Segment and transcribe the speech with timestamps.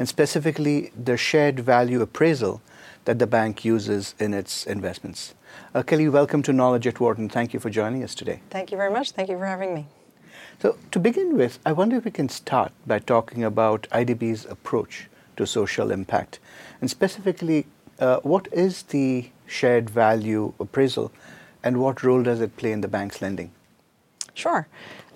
[0.00, 2.62] and specifically the shared value appraisal
[3.04, 5.34] that the bank uses in its investments.
[5.74, 7.28] Uh, Kelly, welcome to Knowledge at Wharton.
[7.28, 8.40] Thank you for joining us today.
[8.48, 9.10] Thank you very much.
[9.10, 9.86] Thank you for having me.
[10.58, 15.10] So, to begin with, I wonder if we can start by talking about IDB's approach
[15.36, 16.38] to social impact
[16.80, 17.66] and specifically
[17.98, 21.12] uh, what is the shared value appraisal
[21.62, 23.52] and what role does it play in the bank's lending?
[24.32, 24.66] Sure.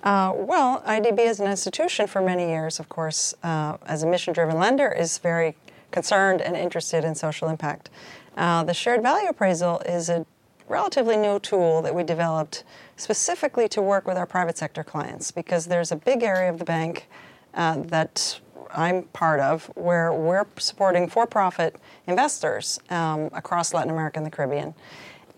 [0.05, 4.33] Uh, well, IDB as an institution for many years, of course, uh, as a mission
[4.33, 5.55] driven lender, is very
[5.89, 7.89] concerned and interested in social impact.
[8.37, 10.23] Uh, the shared value appraisal is a
[10.67, 12.63] relatively new tool that we developed
[12.97, 16.65] specifically to work with our private sector clients because there's a big area of the
[16.65, 17.07] bank
[17.55, 18.39] uh, that
[18.71, 24.31] I'm part of, where we're supporting for profit investors um, across Latin America and the
[24.31, 24.75] Caribbean.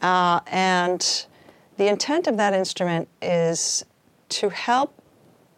[0.01, 1.25] Uh, and
[1.77, 3.85] the intent of that instrument is
[4.29, 4.93] to help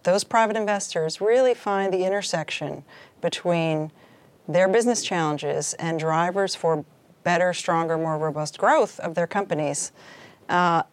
[0.04, 2.84] those private investors really find the intersection
[3.22, 3.92] between
[4.48, 6.86] their business challenges and drivers for
[7.24, 9.92] better, stronger, more robust growth of their companies.
[10.48, 10.84] Uh,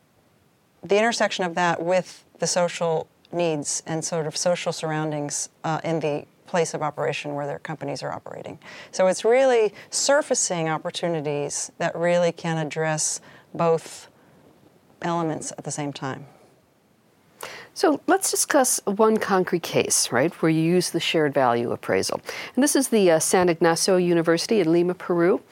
[0.82, 6.00] the intersection of that with the social needs and sort of social surroundings uh, in
[6.00, 8.58] the place of operation where their companies are operating.
[8.92, 13.20] So it's really surfacing opportunities that really can address
[13.54, 14.08] both
[15.02, 16.26] elements at the same time.
[17.76, 22.22] So let's discuss one concrete case, right, where you use the shared value appraisal.
[22.54, 25.42] And this is the uh, San Ignacio University in Lima, Peru.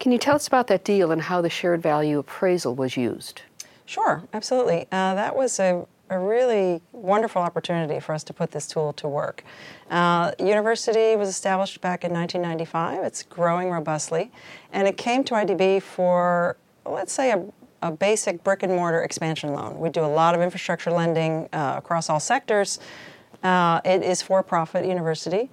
[0.00, 3.42] Can you tell us about that deal and how the shared value appraisal was used?
[3.84, 4.86] Sure, absolutely.
[4.90, 9.08] Uh, that was a a really wonderful opportunity for us to put this tool to
[9.08, 9.42] work.
[9.90, 13.02] Uh, university was established back in 1995.
[13.04, 14.30] It's growing robustly,
[14.72, 17.44] and it came to IDB for, let's say, a,
[17.84, 19.78] a basic brick and mortar expansion loan.
[19.78, 22.80] We do a lot of infrastructure lending uh, across all sectors.
[23.42, 25.50] Uh, it is for-profit university,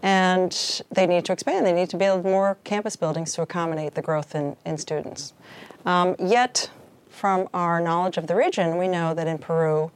[0.00, 0.52] and
[0.92, 1.66] they need to expand.
[1.66, 5.34] They need to build more campus buildings to accommodate the growth in, in students.
[5.84, 6.70] Um, yet
[7.08, 9.90] from our knowledge of the region, we know that in Peru,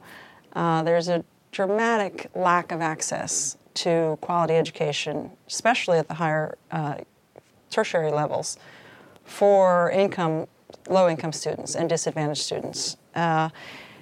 [0.53, 6.95] uh, there's a dramatic lack of access to quality education, especially at the higher uh,
[7.69, 8.57] tertiary levels,
[9.23, 10.47] for income,
[10.89, 12.97] low-income students and disadvantaged students.
[13.15, 13.49] Uh,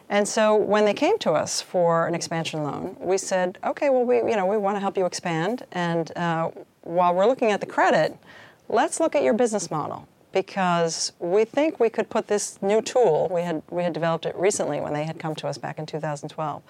[0.09, 4.03] and so when they came to us for an expansion loan, we said, okay, well,
[4.03, 5.65] we, you know, we want to help you expand.
[5.71, 8.17] And uh, while we're looking at the credit,
[8.69, 13.29] let's look at your business model because we think we could put this new tool,
[13.31, 15.85] we had, we had developed it recently when they had come to us back in
[15.85, 16.61] 2012.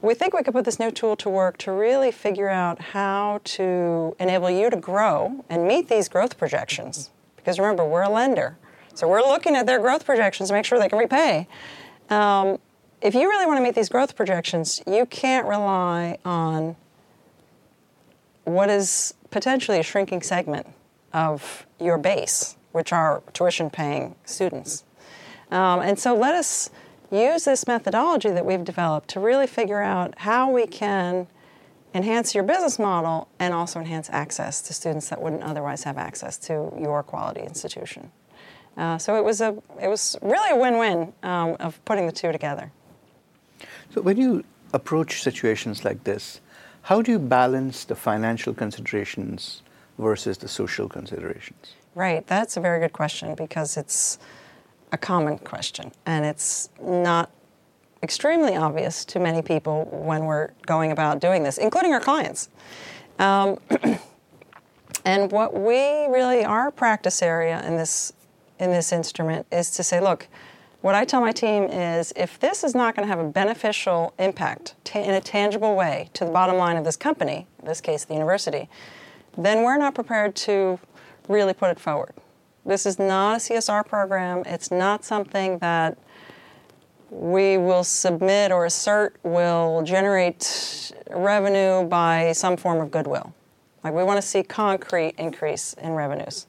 [0.00, 3.40] We think we could put this new tool to work to really figure out how
[3.44, 7.10] to enable you to grow and meet these growth projections.
[7.34, 8.58] Because remember, we're a lender,
[8.98, 11.46] so we're looking at their growth projections to make sure they can repay.
[12.10, 12.58] Um,
[13.00, 16.74] if you really want to meet these growth projections, you can't rely on
[18.42, 20.66] what is potentially a shrinking segment
[21.12, 24.84] of your base which are tuition paying students.
[25.50, 26.70] Um, and so let us
[27.10, 31.26] use this methodology that we've developed to really figure out how we can
[31.94, 36.36] enhance your business model and also enhance access to students that wouldn't otherwise have access
[36.36, 38.10] to your quality institution.
[38.78, 42.32] Uh, so it was a it was really a win-win um, of putting the two
[42.32, 42.72] together.
[43.92, 46.40] So when you approach situations like this,
[46.82, 49.62] how do you balance the financial considerations
[49.98, 51.74] versus the social considerations?
[51.94, 54.18] Right, that's a very good question because it's
[54.92, 57.30] a common question and it's not
[58.02, 62.48] extremely obvious to many people when we're going about doing this, including our clients.
[63.18, 63.58] Um,
[65.04, 68.12] and what we really, our practice area in this,
[68.58, 70.28] in this instrument is to say, look,
[70.80, 74.14] what I tell my team is if this is not going to have a beneficial
[74.18, 78.04] impact in a tangible way to the bottom line of this company, in this case
[78.04, 78.68] the university,
[79.36, 80.78] then we're not prepared to
[81.28, 82.14] really put it forward.
[82.64, 84.42] This is not a CSR program.
[84.46, 85.98] It's not something that
[87.10, 93.32] we will submit or assert will generate revenue by some form of goodwill.
[93.82, 96.46] Like we want to see concrete increase in revenues,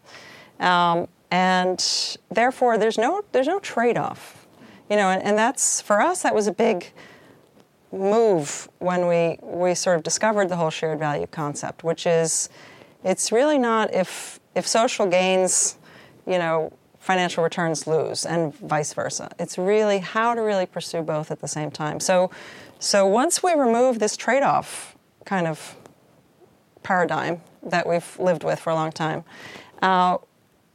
[0.59, 4.47] um, and therefore there's no there's no trade-off,
[4.89, 5.09] you know.
[5.09, 6.91] And, and that's for us that was a big
[7.91, 12.49] move when we we sort of discovered the whole shared value concept, which is
[13.03, 15.77] it's really not if if social gains,
[16.25, 19.31] you know, financial returns lose, and vice versa.
[19.39, 21.99] It's really how to really pursue both at the same time.
[21.99, 22.29] So,
[22.79, 24.95] so once we remove this trade-off
[25.25, 25.75] kind of
[26.83, 29.23] paradigm that we've lived with for a long time,
[29.81, 30.17] uh,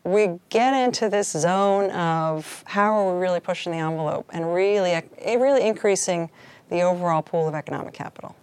[0.05, 5.03] we get into this zone of how are we really pushing the envelope and really,
[5.25, 6.31] really increasing
[6.69, 8.37] the overall pool of economic capital.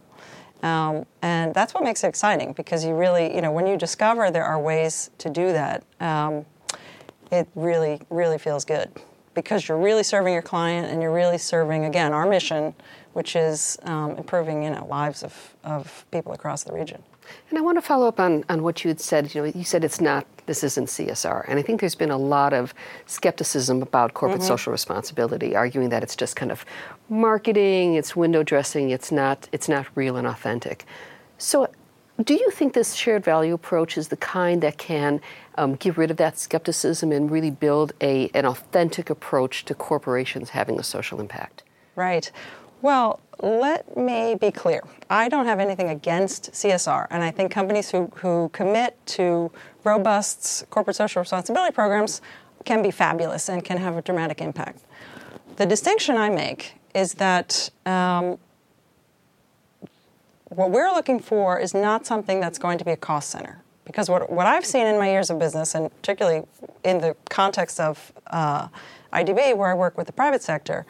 [0.63, 4.29] Um, and that's what makes it exciting because you really, you know, when you discover
[4.29, 6.45] there are ways to do that, um,
[7.31, 8.89] it really, really feels good
[9.33, 12.73] because you're really serving your client and you're really serving, again, our mission,
[13.13, 17.01] which is um, improving, you know, lives of, of people across the region.
[17.49, 19.33] And I want to follow up on, on what you had said.
[19.33, 21.45] You know, you said it's not, this isn't CSR.
[21.47, 22.73] And I think there's been a lot of
[23.05, 24.47] skepticism about corporate mm-hmm.
[24.47, 26.65] social responsibility, arguing that it's just kind of
[27.09, 30.85] marketing, it's window dressing, it's not, it's not real and authentic.
[31.37, 31.67] So
[32.23, 35.21] do you think this shared value approach is the kind that can
[35.55, 40.49] um, get rid of that skepticism and really build a, an authentic approach to corporations
[40.49, 41.63] having a social impact?
[41.95, 42.31] Right.
[42.81, 44.81] Well, let me be clear.
[45.09, 49.51] I don't have anything against CSR, and I think companies who, who commit to
[49.83, 52.21] robust corporate social responsibility programs
[52.65, 54.79] can be fabulous and can have a dramatic impact.
[55.57, 58.39] The distinction I make is that um,
[60.45, 63.61] what we're looking for is not something that's going to be a cost center.
[63.85, 66.45] Because what, what I've seen in my years of business, and particularly
[66.83, 68.67] in the context of uh,
[69.13, 70.85] IDB, where I work with the private sector,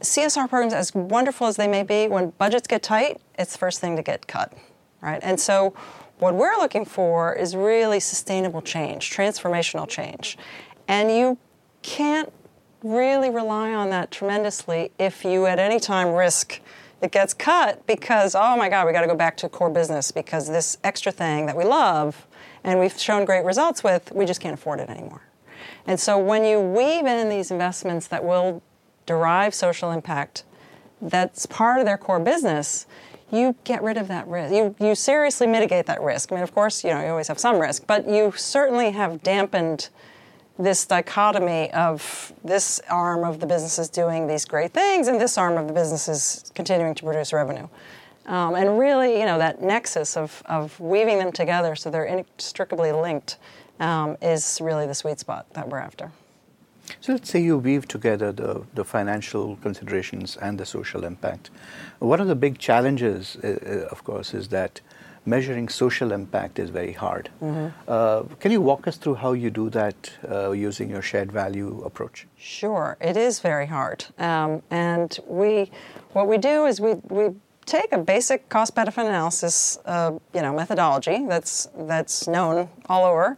[0.00, 3.80] CSR programs, as wonderful as they may be, when budgets get tight, it's the first
[3.80, 4.52] thing to get cut,
[5.00, 5.20] right?
[5.22, 5.74] And so,
[6.18, 10.36] what we're looking for is really sustainable change, transformational change.
[10.86, 11.38] And you
[11.82, 12.30] can't
[12.82, 16.60] really rely on that tremendously if you at any time risk
[17.00, 20.10] it gets cut because, oh my God, we got to go back to core business
[20.10, 22.26] because this extra thing that we love
[22.62, 25.22] and we've shown great results with, we just can't afford it anymore.
[25.86, 28.62] And so when you weave in these investments that will
[29.10, 30.44] derive social impact
[31.02, 32.86] that's part of their core business,
[33.32, 34.54] you get rid of that risk.
[34.54, 36.30] You, you seriously mitigate that risk.
[36.30, 39.20] I mean, of course, you know, you always have some risk, but you certainly have
[39.24, 39.88] dampened
[40.60, 45.36] this dichotomy of this arm of the business is doing these great things and this
[45.36, 47.66] arm of the business is continuing to produce revenue.
[48.26, 52.92] Um, and really, you know, that nexus of, of weaving them together so they're inextricably
[52.92, 53.38] linked
[53.80, 56.12] um, is really the sweet spot that we're after.
[57.00, 61.50] So let's say you weave together the, the financial considerations and the social impact.
[61.98, 64.80] One of the big challenges, uh, uh of course, is that
[65.26, 67.28] measuring social impact is very hard.
[67.42, 67.68] Mm-hmm.
[67.88, 71.82] Uh, can you walk us through how you do that uh, using your shared value
[71.84, 72.26] approach?
[72.36, 74.04] Sure, it is very hard.
[74.18, 75.70] Um, and we,
[76.12, 77.34] what we do is we, we
[77.66, 83.36] take a basic cost benefit analysis uh, you know, methodology that's, that's known all over,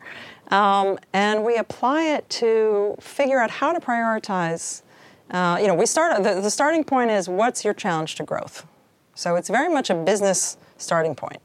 [0.52, 4.82] um, and we apply it to figure out how to prioritize.
[5.30, 8.66] Uh, you know, we start the, the starting point is what's your challenge to growth.
[9.14, 11.40] So it's very much a business starting point.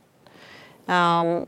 [0.90, 1.48] Um,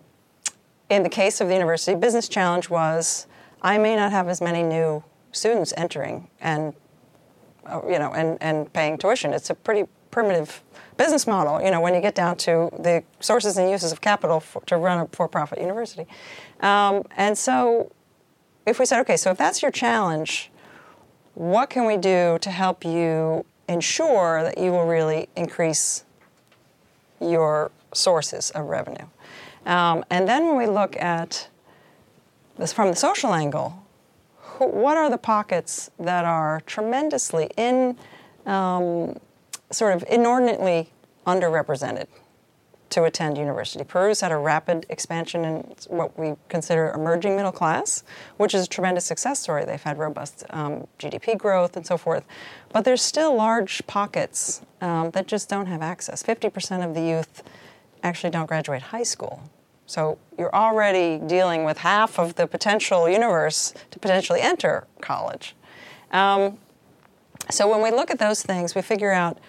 [0.89, 3.27] in the case of the University Business Challenge was
[3.61, 5.03] I may not have as many new
[5.33, 6.73] students entering and
[7.65, 9.33] uh, you know and, and paying tuition.
[9.33, 10.61] It's a pretty primitive
[10.97, 14.39] business model, you know, when you get down to the sources and uses of capital
[14.39, 16.05] for, to run a for-profit university.
[16.59, 17.91] Um, and so
[18.65, 20.51] if we said, okay, so if that's your challenge,
[21.35, 26.03] what can we do to help you ensure that you will really increase
[27.21, 29.05] your sources of revenue?
[29.65, 31.47] Um, and then when we look at
[32.57, 33.85] this from the social angle,
[34.57, 37.97] what are the pockets that are tremendously in,
[38.45, 39.17] um,
[39.71, 40.91] sort of inordinately
[41.25, 42.07] underrepresented
[42.89, 43.83] to attend university?
[43.83, 48.03] Peru's had a rapid expansion in what we consider emerging middle class,
[48.37, 49.65] which is a tremendous success story.
[49.65, 52.23] They've had robust um, GDP growth and so forth.
[52.73, 56.23] But there's still large pockets um, that just don't have access.
[56.23, 57.43] 50% of the youth
[58.01, 59.43] actually don't graduate high school.
[59.89, 65.55] So you're already dealing with half of the potential universe to potentially enter college.
[66.11, 66.59] Um,
[67.49, 69.39] so when we look at those things, we figure out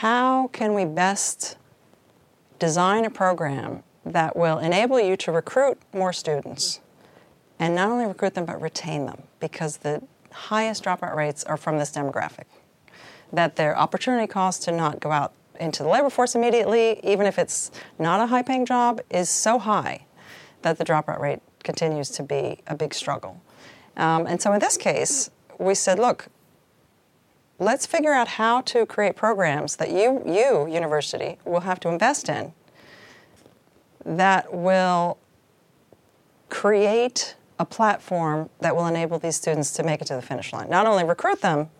[0.00, 1.56] how can we best
[2.58, 6.80] design a program that will enable you to recruit more students
[7.58, 11.78] and not only recruit them but retain them because the highest dropout rates are from
[11.78, 12.44] this demographic
[13.32, 17.38] that their opportunity cost to not go out into the labor force immediately, even if
[17.38, 20.04] it's not a high paying job, is so high
[20.60, 23.40] that the dropout rate continues to be a big struggle.
[23.96, 26.28] Um, and so in this case, we said, look,
[27.58, 32.28] let's figure out how to create programs that you, you, university, will have to invest
[32.28, 32.52] in
[34.04, 35.18] that will
[36.48, 40.68] create a platform that will enable these students to make it to the finish line.
[40.68, 41.70] Not only recruit them,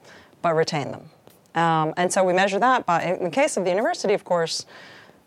[0.43, 1.11] but retain them.
[1.55, 4.67] Um, and so we measure that by, in the case of the university, of course,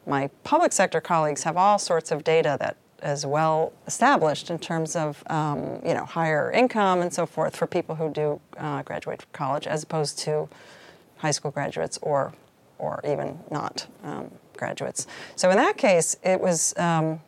[0.05, 4.95] my public sector colleagues have all sorts of data that is well established in terms
[4.95, 9.21] of um, you know higher income and so forth for people who do uh, graduate
[9.21, 10.49] from college as opposed to
[11.17, 12.33] high school graduates or
[12.77, 15.05] or even not um, graduates.
[15.35, 17.19] So in that case, it was um,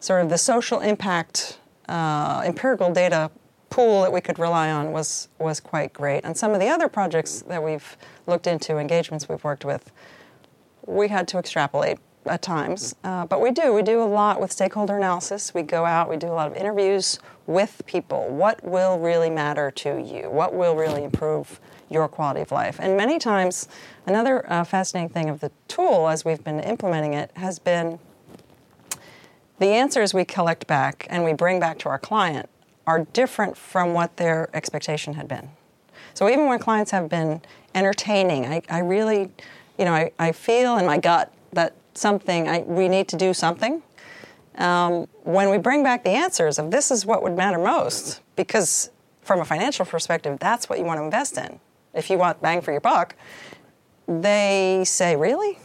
[0.00, 1.58] sort of the social impact
[1.88, 3.30] uh, empirical data
[3.70, 6.24] pool that we could rely on was was quite great.
[6.24, 7.96] And some of the other projects that we've
[8.26, 9.90] looked into, engagements we've worked with,
[10.86, 12.94] we had to extrapolate at times.
[13.04, 13.72] Uh, but we do.
[13.72, 15.52] We do a lot with stakeholder analysis.
[15.54, 18.28] We go out, we do a lot of interviews with people.
[18.28, 20.30] What will really matter to you?
[20.30, 22.78] What will really improve your quality of life?
[22.80, 23.68] And many times,
[24.06, 27.98] another uh, fascinating thing of the tool as we've been implementing it has been
[29.58, 32.48] the answers we collect back and we bring back to our client
[32.86, 35.50] are different from what their expectation had been.
[36.12, 37.40] So even when clients have been
[37.74, 39.30] entertaining, I, I really,
[39.78, 43.32] you know, I, I feel in my gut that something, I, we need to do
[43.34, 43.82] something.
[44.56, 48.90] Um, when we bring back the answers of this is what would matter most, because
[49.22, 51.58] from a financial perspective, that's what you want to invest in.
[51.92, 53.16] If you want bang for your buck,
[54.06, 55.58] they say, really?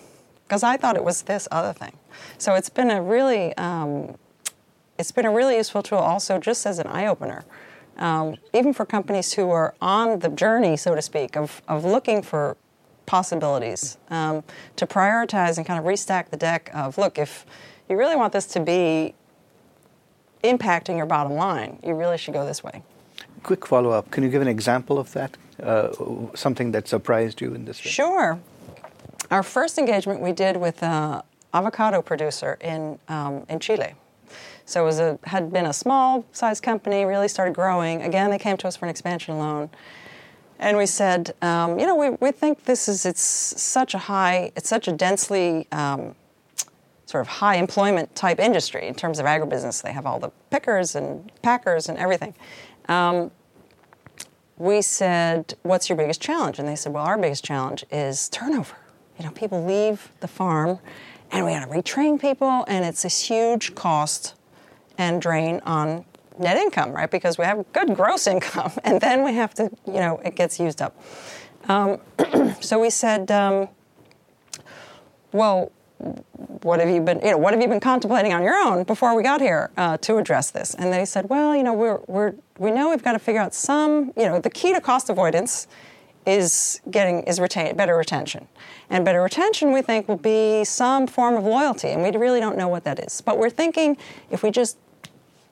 [0.47, 1.97] Because I thought it was this other thing.
[2.37, 4.15] So it's been a really, um,
[4.97, 7.43] it's been a really useful tool also just as an eye opener.
[7.97, 12.21] Um, even for companies who are on the journey, so to speak, of, of looking
[12.21, 12.55] for
[13.09, 14.43] possibilities, um,
[14.75, 17.43] to prioritize and kind of restack the deck of look, if
[17.89, 19.15] you really want this to be
[20.43, 22.83] impacting your bottom line, you really should go this way.
[23.41, 24.11] Quick follow up.
[24.11, 25.37] Can you give an example of that?
[25.61, 25.89] Uh,
[26.35, 27.89] something that surprised you in this way?
[27.89, 28.39] Sure.
[29.31, 33.95] Our first engagement we did with an avocado producer in, um, in Chile.
[34.65, 38.03] So it was a, had been a small size company, really started growing.
[38.03, 39.71] Again, they came to us for an expansion loan.
[40.59, 44.51] And we said, um, you know, we, we think this is, it's such a high,
[44.55, 46.15] it's such a densely um,
[47.05, 49.81] sort of high employment type industry in terms of agribusiness.
[49.81, 52.35] They have all the pickers and packers and everything.
[52.89, 53.31] Um,
[54.57, 56.59] we said, what's your biggest challenge?
[56.59, 58.75] And they said, well, our biggest challenge is turnover.
[59.17, 60.79] You know, people leave the farm
[61.31, 64.33] and we got to retrain people, and it's a huge cost
[64.97, 66.03] and drain on
[66.39, 67.09] net income, right?
[67.09, 70.59] Because we have good gross income, and then we have to, you know, it gets
[70.59, 70.95] used up.
[71.67, 71.99] Um,
[72.61, 73.69] so we said, um,
[75.31, 75.71] well,
[76.63, 79.15] what have you been, you know, what have you been contemplating on your own before
[79.15, 80.73] we got here uh, to address this?
[80.73, 83.53] And they said, well, you know, we're, we're, we know we've got to figure out
[83.53, 85.67] some, you know, the key to cost avoidance
[86.25, 88.47] is getting is retain better retention,
[88.89, 92.57] and better retention we think will be some form of loyalty, and we really don't
[92.57, 93.21] know what that is.
[93.21, 93.97] But we're thinking
[94.29, 94.77] if we just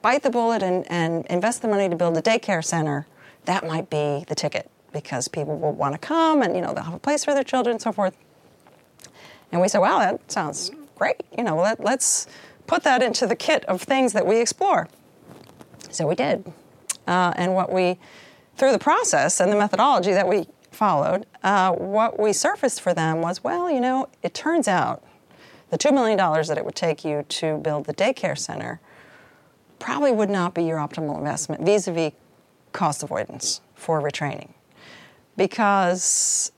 [0.07, 3.05] bite the bullet and, and invest the money to build a daycare center,
[3.43, 6.85] that might be the ticket because people will want to come and you know they'll
[6.85, 8.15] have a place for their children and so forth.
[9.51, 11.23] And we said, wow, that sounds great.
[11.37, 12.25] You know, let, let's
[12.67, 14.87] put that into the kit of things that we explore.
[15.89, 16.53] So we did.
[17.05, 17.99] Uh, and what we,
[18.55, 23.19] through the process and the methodology that we followed, uh, what we surfaced for them
[23.19, 25.03] was, well, you know, it turns out
[25.69, 28.79] the $2 million that it would take you to build the daycare center
[29.87, 32.11] probably would not be your optimal investment vis a vis
[32.73, 34.49] cost avoidance for retraining.
[35.37, 36.51] Because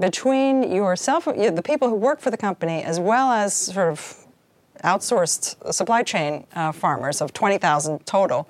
[0.00, 4.26] between yourself, the people who work for the company, as well as sort of
[4.84, 8.48] outsourced supply chain uh, farmers of 20,000 total,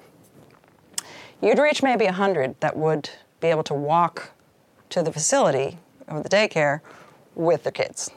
[1.41, 3.11] you'd reach maybe 100 that would
[3.41, 4.31] be able to walk
[4.91, 6.81] to the facility of the daycare
[7.35, 8.09] with their kids.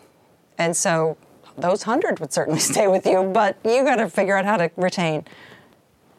[0.60, 1.18] And so
[1.58, 4.70] those 100 would certainly stay with you, but you got to figure out how to
[4.76, 5.26] retain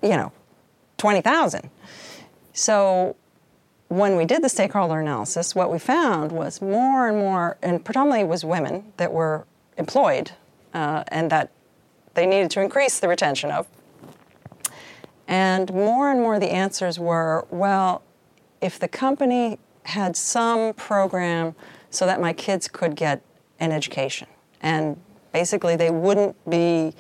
[0.09, 0.33] you know,
[0.99, 1.71] 20,000.
[2.53, 3.17] So
[3.89, 8.25] when we did the stakeholder analysis, what we found was more and more, and predominantly
[8.25, 9.47] was women that were
[9.77, 10.33] employed
[10.75, 11.51] uh, and that
[12.15, 13.67] they needed to increase the retention of.
[15.29, 18.03] And more and more the answers were well,
[18.61, 21.55] if the company had some program
[21.91, 23.23] so that my kids could get
[23.61, 24.29] an education,
[24.63, 25.01] and
[25.33, 26.95] basically they wouldn't be,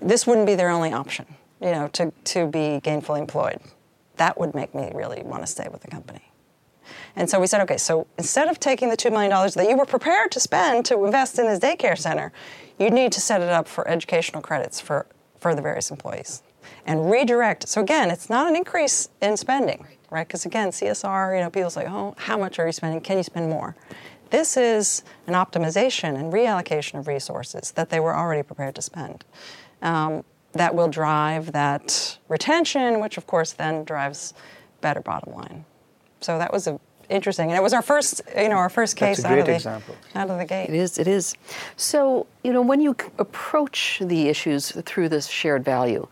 [0.00, 1.26] this wouldn't be their only option
[1.62, 3.60] you know, to, to be gainfully employed.
[4.16, 6.32] That would make me really want to stay with the company.
[7.16, 9.86] And so we said, okay, so instead of taking the $2 million that you were
[9.86, 12.32] prepared to spend to invest in this daycare center,
[12.78, 15.06] you need to set it up for educational credits for,
[15.38, 16.42] for the various employees
[16.86, 17.68] and redirect.
[17.68, 20.26] So again, it's not an increase in spending, right?
[20.26, 23.00] Because again, CSR, you know, people say, oh, how much are you spending?
[23.00, 23.76] Can you spend more?
[24.30, 29.24] This is an optimization and reallocation of resources that they were already prepared to spend.
[29.82, 34.34] Um, that will drive that retention, which of course then drives
[34.80, 35.64] better bottom line.
[36.20, 36.78] So that was a
[37.08, 39.40] interesting, and it was our first, you know, our first case That's a out, great
[39.40, 39.96] of the, example.
[40.14, 40.68] out of the gate.
[40.70, 41.34] It is, it is.
[41.76, 46.08] So, you know, when you approach the issues through this shared value,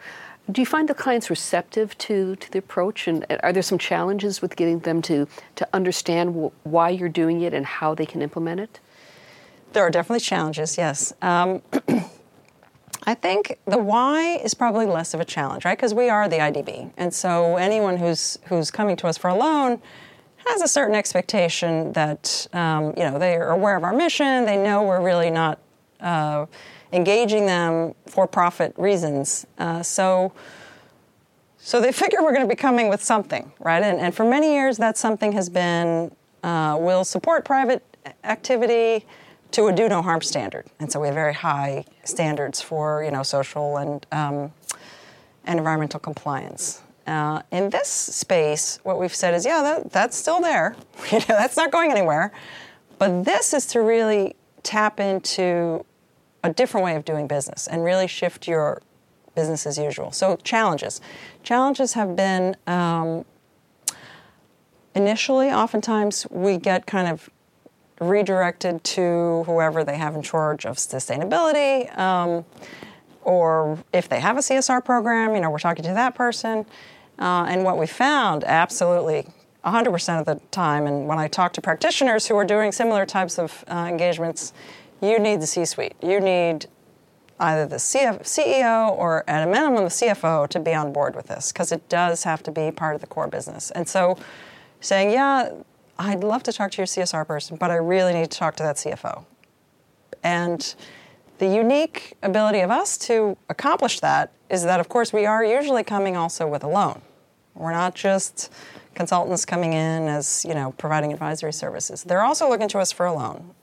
[0.51, 3.07] do you find the clients receptive to, to the approach?
[3.09, 7.41] And are there some challenges with getting them to, to understand wh- why you're doing
[7.43, 8.81] it and how they can implement it?
[9.73, 11.13] There are definitely challenges, yes.
[11.23, 11.63] Um,
[13.05, 15.77] I think the why is probably less of a challenge, right?
[15.77, 19.35] Because we are the IDB, and so anyone who's who's coming to us for a
[19.35, 19.81] loan
[20.47, 24.45] has a certain expectation that um, you know they are aware of our mission.
[24.45, 25.59] They know we're really not
[26.01, 26.47] uh,
[26.93, 29.47] engaging them for profit reasons.
[29.59, 30.33] Uh, so.
[31.63, 33.83] So they figure we're going to be coming with something, right?
[33.83, 36.11] And, and for many years, that something has been
[36.43, 37.85] uh, will support private
[38.25, 39.05] activity
[39.53, 40.67] to a do no harm standard.
[40.79, 44.53] And so we have very high standards for you know social and um,
[45.45, 46.83] and environmental compliance.
[47.07, 50.77] Uh, in this space, what we've said is, yeah, that, that's still there.
[51.11, 52.31] you know, that's not going anywhere.
[52.99, 55.85] But this is to really tap into
[56.45, 58.81] a different way of doing business and really shift your
[59.35, 60.13] business as usual.
[60.13, 61.01] So challenges,
[61.43, 63.25] challenges have been um,
[64.95, 65.51] initially.
[65.51, 67.31] Oftentimes, we get kind of
[68.01, 71.97] redirected to whoever they have in charge of sustainability.
[71.99, 72.45] Um,
[73.23, 76.65] or if they have a CSR program, you know, we're talking to that person.
[77.19, 79.27] Uh, and what we found, absolutely,
[79.65, 83.39] 100% of the time, and when I talk to practitioners who are doing similar types
[83.39, 84.55] of uh, engagements,
[85.03, 85.95] you need the C-suite.
[86.03, 86.67] You need
[87.39, 91.27] either the CF- CEO or at a minimum the CFO to be on board with
[91.27, 93.71] this because it does have to be part of the core business.
[93.71, 94.17] And so,
[94.81, 95.51] saying, yeah,
[96.01, 98.63] I'd love to talk to your CSR person, but I really need to talk to
[98.63, 99.27] that CFO.
[100.23, 100.75] And
[101.37, 105.85] the unique ability of us to accomplish that is that, of course, we are usually
[105.85, 107.03] coming also with a loan.
[107.55, 108.51] We're not just
[108.95, 112.03] consultants coming in as, you know, providing advisory services.
[112.03, 113.55] They're also looking to us for a loan.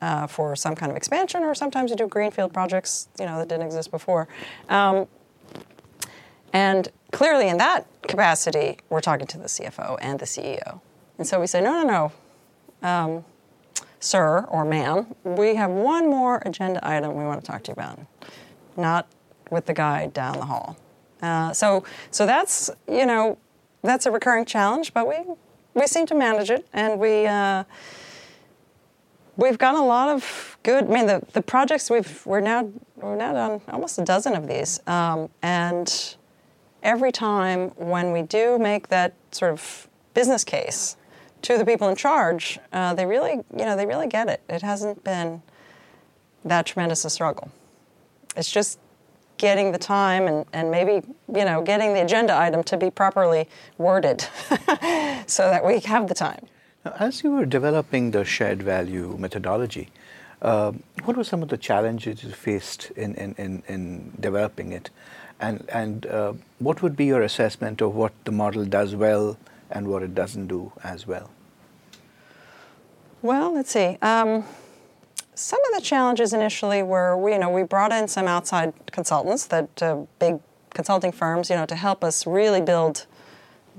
[0.00, 3.46] Uh, for some kind of expansion, or sometimes we do greenfield projects, you know, that
[3.48, 4.26] didn't exist before.
[4.68, 5.06] Um,
[6.52, 10.80] and clearly, in that capacity, we're talking to the CFO and the CEO.
[11.22, 12.10] And so we say, no, no,
[12.82, 13.24] no, um,
[14.00, 17.74] sir or ma'am, we have one more agenda item we want to talk to you
[17.74, 18.00] about,
[18.76, 19.06] not
[19.48, 20.76] with the guy down the hall.
[21.22, 23.38] Uh, so, so that's you know,
[23.82, 25.14] that's a recurring challenge, but we
[25.74, 27.26] we seem to manage it, and we.
[27.26, 27.62] Uh,
[29.36, 30.84] We've got a lot of good.
[30.84, 34.46] I mean, the, the projects we've we're now we're now done almost a dozen of
[34.46, 36.16] these, um, and
[36.82, 40.96] every time when we do make that sort of business case
[41.42, 44.42] to the people in charge, uh, they really you know they really get it.
[44.48, 45.42] It hasn't been
[46.44, 47.50] that tremendous a struggle.
[48.36, 48.78] It's just
[49.38, 53.48] getting the time and, and maybe you know getting the agenda item to be properly
[53.78, 54.20] worded
[55.26, 56.46] so that we have the time.
[56.84, 59.88] Now, as you were developing the shared value methodology,
[60.42, 60.72] uh,
[61.04, 64.90] what were some of the challenges you faced in, in, in, in developing it?
[65.40, 69.36] And, and uh, what would be your assessment of what the model does well
[69.72, 71.30] and what it doesn't do as well?
[73.22, 73.98] Well, let's see.
[74.02, 74.44] Um,
[75.34, 79.46] some of the challenges initially were, we, you know, we brought in some outside consultants,
[79.46, 83.06] that uh, big consulting firms, you know, to help us really build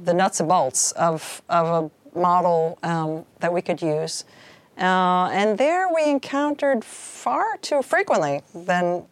[0.03, 4.25] the nuts and bolts of, of a model um, that we could use.
[4.77, 9.06] Uh, and there we encountered far too frequently than,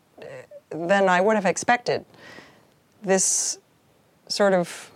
[0.69, 2.05] than I would have expected
[3.03, 3.59] this
[4.27, 4.91] sort of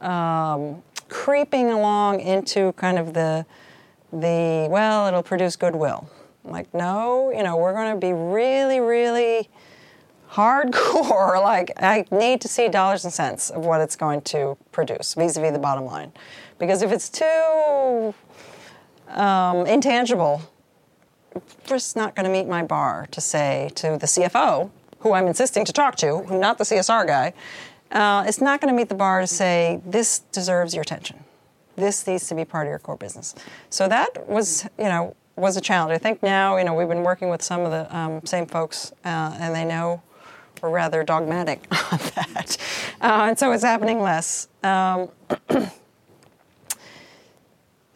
[0.00, 3.46] um, creeping along into kind of the,
[4.12, 6.08] the, well, it'll produce goodwill.
[6.44, 9.48] I'm like, no, you know, we're going to be really, really
[10.30, 11.42] hardcore.
[11.48, 15.36] Like, I need to see dollars and cents of what it's going to produce vis
[15.36, 16.12] a vis the bottom line.
[16.58, 18.14] Because if it's too
[19.08, 20.42] um, intangible,
[21.64, 25.64] just not going to meet my bar to say to the CFO, who I'm insisting
[25.64, 27.32] to talk to, who not the CSR guy,
[27.92, 31.24] uh, it's not going to meet the bar to say, this deserves your attention.
[31.76, 33.34] This needs to be part of your core business.
[33.70, 35.92] So that was, you know, was a challenge.
[35.92, 38.92] I think now, you know, we've been working with some of the um, same folks,
[39.04, 40.02] uh, and they know
[40.60, 42.56] we're rather dogmatic on that.
[43.00, 44.48] Uh, and so it's happening less.
[44.62, 45.10] Um,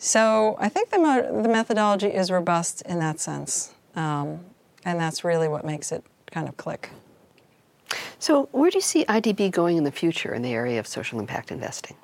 [0.04, 3.72] So I think the, mo- the methodology is robust in that sense.
[3.94, 4.40] Um,
[4.84, 6.90] and that's really what makes it kind of click.
[8.22, 11.18] So, where do you see IDB going in the future in the area of social
[11.18, 11.96] impact investing?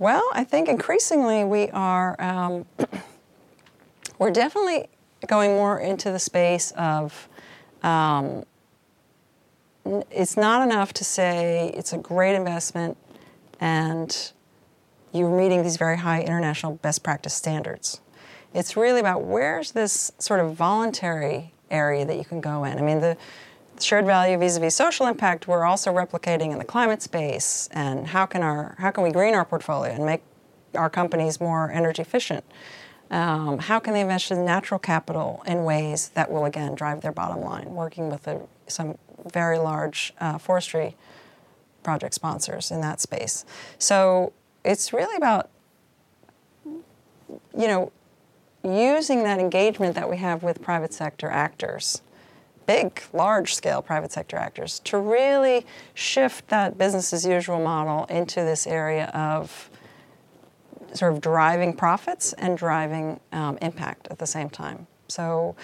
[0.00, 2.66] Well, I think increasingly we are, um,
[4.18, 4.88] we're definitely
[5.28, 7.28] going more into the space of
[7.84, 8.44] um,
[10.10, 12.96] it's not enough to say it's a great investment
[13.60, 14.32] and
[15.12, 18.00] you're meeting these very high international best practice standards.
[18.52, 22.78] It's really about where's this sort of voluntary area that you can go in.
[22.78, 23.16] I mean, the
[23.80, 27.68] shared value vis-a-vis social impact we're also replicating in the climate space.
[27.72, 30.22] And how can our how can we green our portfolio and make
[30.74, 32.44] our companies more energy efficient?
[33.10, 37.12] Um, how can they invest in natural capital in ways that will again drive their
[37.12, 37.74] bottom line?
[37.74, 40.96] Working with a, some very large uh, forestry
[41.82, 43.44] project sponsors in that space.
[43.78, 44.32] So
[44.64, 45.50] it's really about
[46.66, 47.92] you know
[48.64, 52.02] using that engagement that we have with private sector actors
[52.66, 58.40] big, large scale private sector actors to really shift that business as usual model into
[58.40, 59.70] this area of
[60.94, 64.86] sort of driving profits and driving um, impact at the same time.
[65.08, 65.54] So,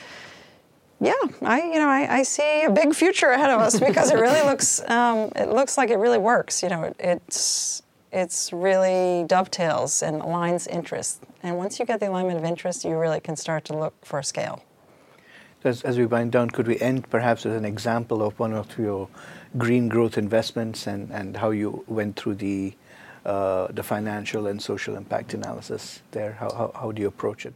[1.01, 4.19] yeah, I you know I, I, see a big future ahead of us because it
[4.19, 6.62] really looks um, it looks like it really works.
[6.62, 11.21] You know, it, it's it's really dovetails and aligns interests.
[11.43, 14.23] And once you get the alignment of interest, you really can start to look for
[14.23, 14.62] scale.
[15.64, 18.77] As, as we wind down, could we end perhaps with an example of one of
[18.79, 19.09] your
[19.57, 22.75] green growth investments and, and how you went through the,
[23.25, 26.33] uh, the financial and social impact analysis there?
[26.33, 27.55] How, how, how do you approach it?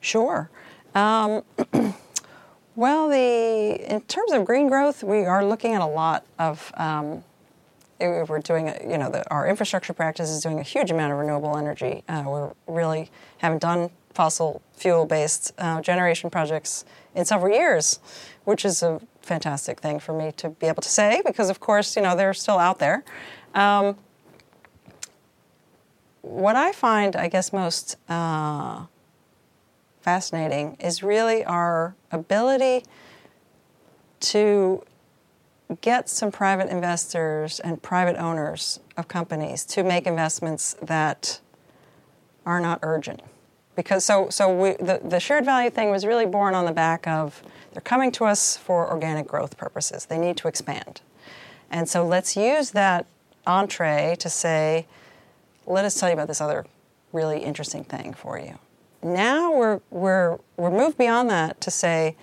[0.00, 0.50] Sure.
[0.94, 1.42] Um,
[2.76, 6.72] well, the in terms of green growth, we are looking at a lot of.
[6.76, 7.22] Um,
[7.98, 11.56] we're doing, you know, the, our infrastructure practice is doing a huge amount of renewable
[11.56, 12.04] energy.
[12.08, 18.00] Uh, we're really haven't done fossil fuel based uh, generation projects in several years,
[18.44, 21.94] which is a fantastic thing for me to be able to say because, of course,
[21.96, 23.04] you know, they're still out there.
[23.54, 23.96] Um,
[26.22, 28.86] what I find, I guess, most uh,
[30.00, 32.84] fascinating is really our ability
[34.20, 34.82] to
[35.80, 41.40] get some private investors and private owners of companies to make investments that
[42.46, 43.20] are not urgent
[43.76, 47.06] because so so we, the, the shared value thing was really born on the back
[47.06, 50.06] of they're coming to us for organic growth purposes.
[50.06, 51.02] They need to expand.
[51.70, 53.06] And so let's use that
[53.46, 54.86] entree to say
[55.66, 56.64] let us tell you about this other
[57.12, 58.58] really interesting thing for you.
[59.02, 62.16] Now we're we're we're moved beyond that to say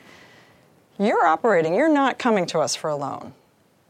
[0.99, 3.33] you're operating you're not coming to us for a loan.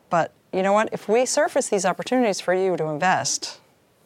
[0.10, 0.90] But you know what?
[0.92, 3.60] If we surface these opportunities for you to invest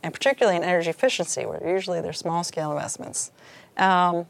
[0.08, 3.30] and particularly in energy efficiency, where usually they're small scale investments,
[3.76, 4.26] um,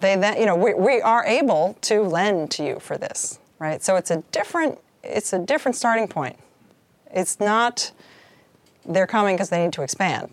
[0.00, 3.82] they then, you know, we, we are able to lend to you for this, right?
[3.82, 6.38] So it's a different, it's a different starting point.
[7.10, 7.92] It's not
[8.86, 10.30] they're coming because they need to expand.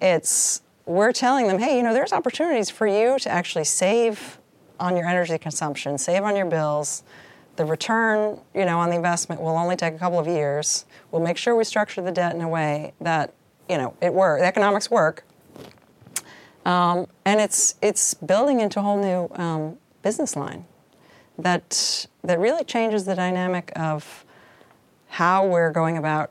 [0.00, 4.38] It's we're telling them, hey, you know, there's opportunities for you to actually save
[4.80, 7.04] on your energy consumption, save on your bills,
[7.56, 10.84] the return, you know, on the investment will only take a couple of years.
[11.10, 13.32] We'll make sure we structure the debt in a way that,
[13.68, 15.24] you know, it work, the economics work.
[16.64, 20.64] Um, and it's it's building into a whole new um, business line
[21.38, 24.24] that that really changes the dynamic of
[25.08, 26.30] how we're going about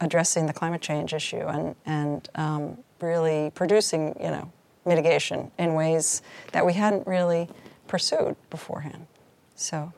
[0.00, 4.50] addressing the climate change issue and and um, really producing, you know,
[4.84, 7.48] mitigation in ways that we hadn't really
[7.86, 9.06] pursued beforehand.
[9.54, 9.92] So.